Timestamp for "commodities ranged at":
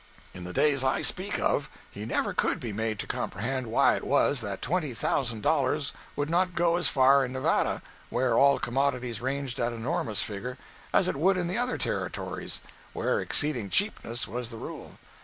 8.57-9.73